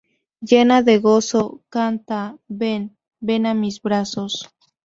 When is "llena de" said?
0.41-0.97